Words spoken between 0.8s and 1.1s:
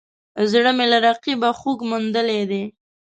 له